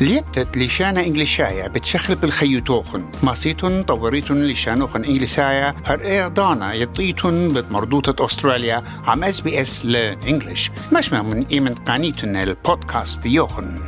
[0.00, 5.74] ليبتت لشانا إنجليشايا بتشخل بالخيوتوخن ماسيتون طوريتون لشانوخن إنجليسايا.
[5.86, 8.82] هر دانا يطيتون بمردوطة أستراليا.
[9.06, 10.70] عم إس بي إس لإنجليش.
[10.92, 13.80] مش من إيمن قانيتون البودكاست يوخن.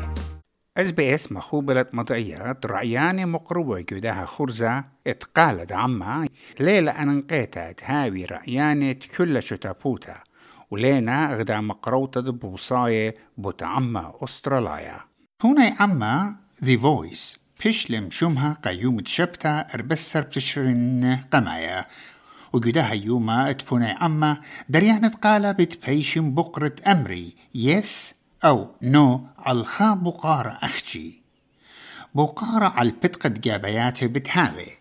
[0.76, 4.84] إس بي إس مخوبلة مضعيات رعياني مقروبة جودها خرزة.
[5.06, 6.28] اتقالد عما.
[6.60, 10.16] ليلة أنقيتا تهاوي رعيانة كل شتابوتا.
[10.70, 15.15] ولينا غدا مقروطة بوصاية بوتعما أستراليا.
[15.44, 17.38] هنا عما The Voice.
[17.64, 21.86] بيشلم شمها قيوم تشبتا أربسر بتشرن قمايا.
[22.52, 27.34] وجدها يوما تبوني عما دريان تقالا بتبيشم بقرة أمري.
[27.54, 28.12] يس
[28.44, 31.22] أو نو الخا بقارة أختي
[32.14, 34.78] بقارة على البتقة جابيات بتهاوي.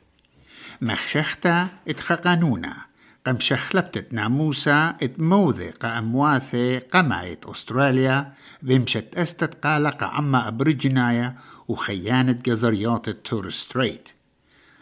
[0.82, 2.85] مخشختا اتخقانونا.
[3.26, 11.36] قم شخلبتت ناموسا اتموذي قامواثي قمايت أستراليا بمشت أستت قالق عما أبرجنايا
[11.68, 14.10] وخيانة جزريات التور ستريت.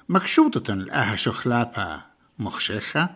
[0.10, 2.06] مكشوطة الآها شخلابها
[2.40, 3.10] مخشخة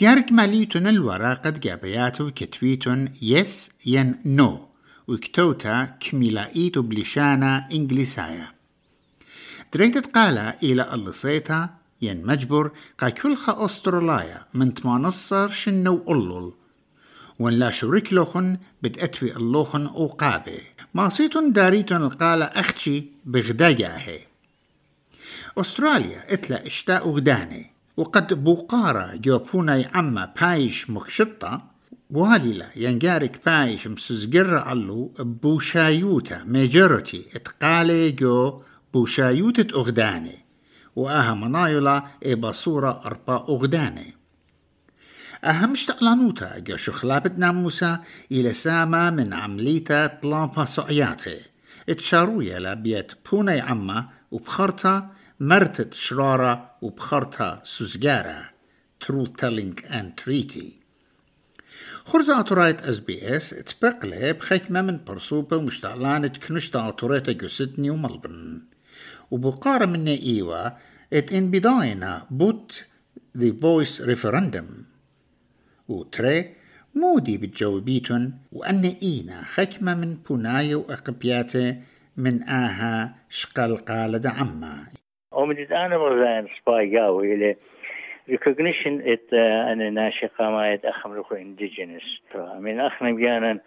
[0.00, 4.68] جارك ماليتون الوراقة جابياتو كتويتون يس ين نو
[5.08, 8.48] وكتوتا كميلايتو بلشانا إنجليسايا.
[9.74, 16.52] دريتت قالا إلى اللصيتا ين مجبر قا كلخا أستراليا من تمانصر شنو أولول
[17.38, 20.60] وان لا شريك لوخن بتأتوي اللوخن أوقابي
[20.94, 24.20] ماسيتون داريتون القالة أختي بغداياهي.
[25.58, 31.62] أستراليا إتلا اشتاء غداني وقد بوقارة جوبونا عما بايش مكشطة
[32.10, 38.62] واليلا ينجارك بايش مسزقر علو بوشايوتا ميجورتي إتقالي جو
[38.94, 40.41] بوشايوتة أغداني.
[40.96, 44.14] وآها منايلا إي بصورة أربا أغداني.
[45.44, 51.40] أهم شتقلانوتا جو شخلابت ناموسا إلى ساما من عمليتا طلابا صعياتي
[51.88, 58.52] اتشارويا لبيت بوني عما وبخرتا مرتت شرارة وبخرتا سوزجارة.
[59.04, 60.82] Truth telling and treaty.
[62.04, 68.62] خرزة أطوريت أس بي إس تبقلي بخيكمة من برسوبة ومشتعلانة كنشتا أطوريتا جو سيدني وملبن.
[69.30, 70.70] وبقارة من إيوا
[71.12, 72.84] إن بداينا بوت
[73.38, 74.84] the voice referendum.
[75.88, 76.54] وتري
[76.94, 81.76] مودي بتجاوبيتن وأن إينا خكمة من بوناي وأقبياتي
[82.16, 84.86] من آها شقل قال دعما
[85.32, 87.56] ومن أنا مرزان سباي قاوي إلي
[88.30, 89.34] recognition it
[89.72, 92.36] أنا ناشي قامات أخمرخو indigenous.
[92.58, 93.60] من أخنا بيانا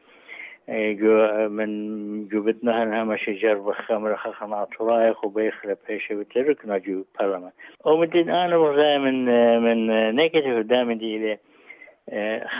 [0.70, 7.52] جو من جوبتنا هنها ماشي جرب خمر خخنا طرايق وبيخ لبيشة بترك نجو برلمان
[7.86, 9.26] ومدين أنا مرزان من
[9.64, 11.38] من نيجاتيف دائما دي إلي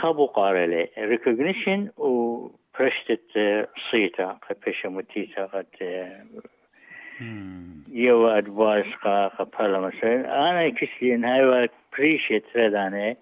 [0.00, 0.88] خابو قارلي.
[0.96, 3.30] recognition و برشتت
[3.90, 5.66] صيتا قد بيشا متيتا قد
[7.92, 9.92] يو أدفايس قا قا برلمان
[10.24, 11.68] أنا كسلي ان هاي
[11.98, 13.16] بريشيت رداني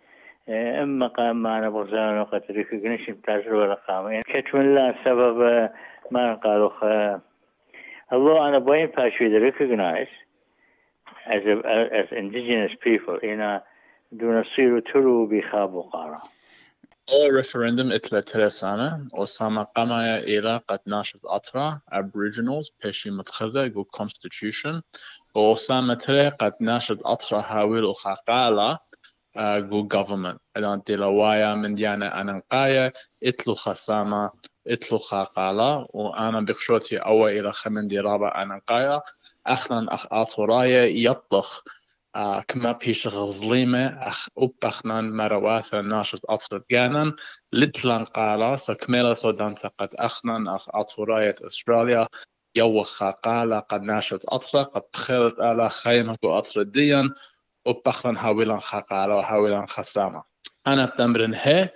[0.48, 4.20] إما قام معنا بغزان وقت recognition بتاعتر ولا قام.
[4.20, 5.70] كتمن لا سبب
[6.10, 7.20] ما قالوا
[8.12, 10.08] الله أنا بوين recognize
[11.26, 11.56] as a,
[12.00, 13.62] as indigenous people in a
[14.12, 16.22] دون صيروا ترو بخابو قارا
[17.12, 24.82] أو ريفرندم إتلا تلسانة وساما قمايا إلى قد ناشط أطرا Aboriginals بيشي متخذة جو Constitution.
[25.34, 28.78] وساما تلي قد ناشط أطرا هاويل وخاقالا
[29.38, 30.38] جو government.
[30.56, 34.30] الآن تلوايا من ديانا أننقايا إتلو خسامة
[34.66, 39.02] إتلو خاقالا وأنا بخشوتي أول إلى خمن دي رابع أننقايا
[39.46, 41.62] أخنا أخ أطرايا يطلخ
[42.48, 47.12] كما بيش غزليمة أخ أبخنان مرواسة ناشط أطرد جانن
[47.52, 52.06] لتلان قالا سكميلا سودان قد أخنان أخ أطوراية أستراليا.
[52.56, 57.10] يوخا قالا قد ناشط أطرا قد بخيرت آلا خيمك أطرد ديان.
[57.66, 60.22] وبخلن هاويلان خاقالا وهاويلان خسامة
[60.66, 61.68] أنا بتمرن هي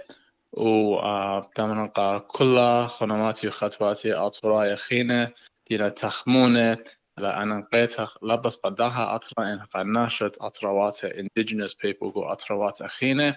[0.53, 5.31] وبتمرن قا كل خنماتي وخطواتي أطورايا خينة
[5.71, 6.79] دينا تخمونة.
[7.19, 13.37] لأن قيتها لبس قداها أطرا إن قناشت أطروات indigenous people go أطروات أخينة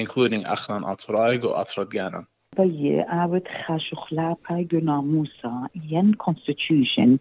[0.00, 2.24] including أخنا أطراي go أطرا جانا
[2.56, 7.18] طي آبت خاشو خلاقا جو ناموسا ين constitution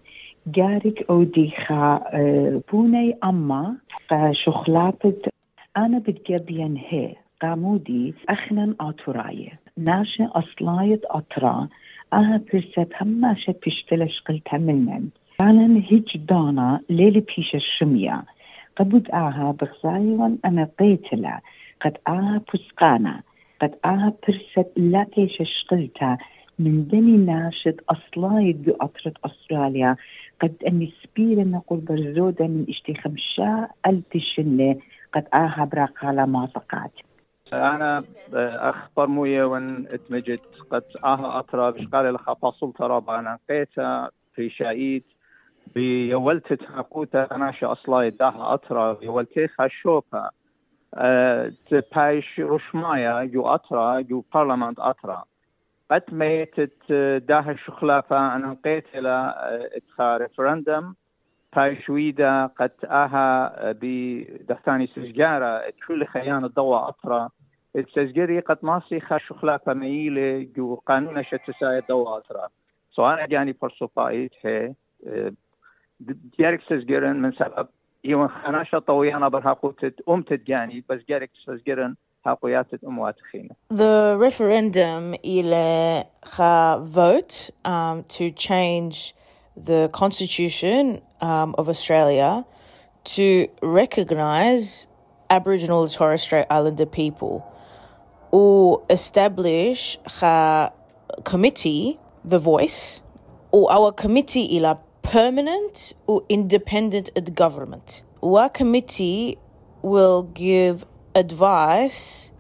[0.56, 2.02] جارك أو ديخا
[2.72, 3.76] بوني أما
[4.10, 5.30] خاشو خلاقت
[5.78, 11.68] أنا بتجبين هي قامودي أخنا أطراي ناشي أصلايت أطرا
[12.14, 15.10] أها برسات هما شت بيشتلش قلتها منن.
[15.40, 18.24] فعلا هيج دانا ليلي بيش الشمية.
[18.78, 21.40] قد آها بخزايون أنا قيتلا.
[21.82, 23.22] قد آها بسقانا
[23.62, 26.18] قد آها برست لا كيش شقلتا
[26.60, 29.96] من دني ناشد أصلاي دو أطرد أستراليا.
[30.42, 34.80] قد أني سبيل نقول برزودة من اشتي خمشا التشنة
[35.14, 36.92] قد آها براق على معتقات.
[37.54, 38.04] أنا
[38.34, 40.40] أخبر مويا وأن اتمجد
[40.70, 45.04] قد آها أطرا بشقال فاصل ترى أنا قيتا في شايد.
[45.76, 50.30] بيولت تحقوتا أناشا أصلاي داها أطرا يولتيخا شوكا.
[50.94, 55.24] أه تبايش رشمايا جو أطرا جو برلمان أطرا.
[55.92, 56.92] قد ميتت
[57.28, 59.34] داها الشخلافة أنا لقيت إلى
[59.76, 60.94] إتخا ريفرندم.
[61.54, 67.30] هاي شويدة قد آها بدفتاني سجارة كل خيان الضوء أطرا
[67.76, 72.48] التسجيري قد ماصي خا شخلافة ميلة جو قانون شتسايا الضوء أطرا
[72.92, 74.74] سو أنا جاني فرصة فايت هي
[76.38, 77.68] ديارك سجيرن من سبب
[78.04, 81.96] يوم خناشة طويانا برها قوتت أمتت جاني بس جارك سجيرن
[83.70, 85.16] The referendum
[86.26, 89.16] ha vote um, to change
[89.56, 92.46] the constitution um, of Australia
[93.04, 94.88] to recognise
[95.30, 97.46] Aboriginal and Torres Strait Islander people
[98.32, 100.72] or establish a
[101.24, 103.02] committee, the voice,
[103.52, 108.04] or our committee ila permanent or independent at government.
[108.22, 109.38] Our committee
[109.82, 110.86] will give
[111.20, 112.32] advice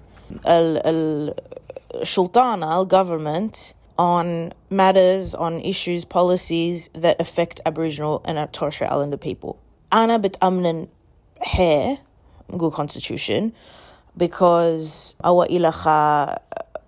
[0.45, 1.35] al
[2.85, 9.59] government on matters on issues policies that affect Aboriginal and Torres Strait Islander people.
[9.91, 10.87] Ana amnen
[11.41, 11.97] hair
[12.57, 13.53] good constitution
[14.17, 16.39] because our ilaha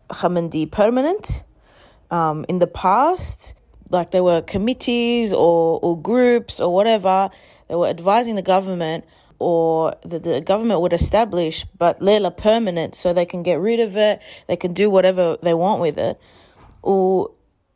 [0.09, 1.43] khamandi permanent
[2.09, 3.55] um, in the past
[3.89, 7.29] like there were committees or, or groups or whatever
[7.67, 9.03] that were advising the government
[9.41, 13.97] or that the government would establish, but Lela permanent so they can get rid of
[13.97, 16.19] it, they can do whatever they want with it.
[16.83, 17.31] Or,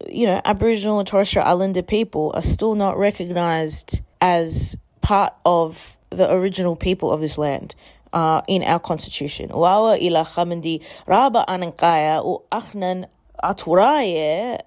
[0.08, 5.98] you know, Aboriginal and Torres Strait Islander people are still not recognized as part of
[6.12, 7.76] the original people of this land.
[8.14, 9.50] Uh, in our constitution.
[9.50, 12.40] Wawa ila raba anankaya u
[13.44, 14.62] aturaye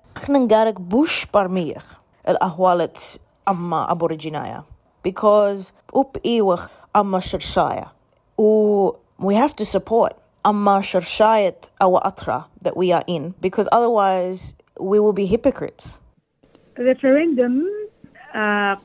[0.78, 4.64] bush ahwalat amma aboriginaya
[5.02, 6.68] because up iwach
[7.00, 7.92] أما شرشاية.
[8.38, 8.90] و
[9.20, 10.12] we have to support
[10.46, 16.00] أما شرشاية our أطرة that we are in because otherwise we will be hypocrites.
[16.78, 17.68] Referendum
[18.34, 18.76] uh,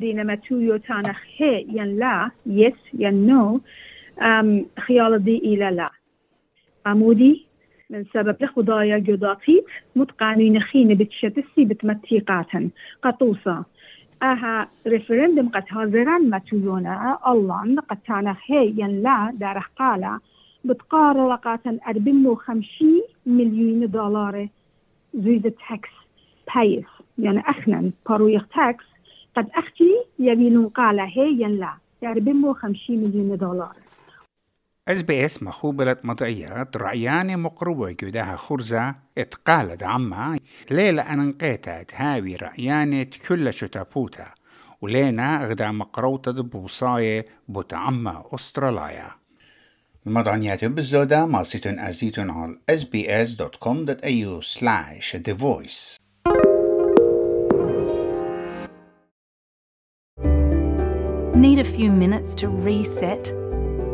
[0.00, 3.60] دينما تويو تانا هي ين لا يس ين نو
[4.86, 5.90] خيال دي إلى لا.
[6.86, 7.46] عمودي
[7.90, 9.64] من سبب لخضايا جداطيت
[9.96, 12.70] متقانين خين بتشتسي بتمتيقاتا
[13.02, 13.64] قطوسا
[14.22, 20.18] أها ريفرندم قد هازران متويونا الله قد تانا هي ين لا داره قالا.
[20.64, 24.48] بتقار لقاتا أربعين خمسين مليون دولار
[25.14, 25.88] زيد تاكس
[26.54, 26.84] بايس
[27.18, 28.84] يعني أخنا بارويخ تاكس
[29.36, 31.72] قد أختي يبينون قالا هي لا.
[32.04, 33.76] أربعين خمسين مليون دولار.
[34.90, 40.38] إس مخوبلة مضعيات رعياني مقربة جدها خرزة اتقالد عما
[40.70, 44.26] ليلة أنقيتا هاوي رعيانة كل شتابوتا
[44.80, 49.10] ولينا غدا مقروطة بوصاية بوتعما أستراليا
[50.06, 55.96] المضعنيات بالزودة ماسيتون أزيتون على sbs.com.au slash the voice
[61.34, 63.49] Need a few minutes to reset?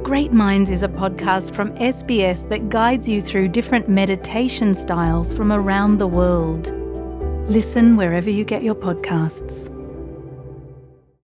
[0.06, 5.50] Great Minds is a podcast from SBS that guides you through different meditation styles from
[5.50, 6.72] around the world.
[7.50, 9.75] Listen wherever you get your podcasts.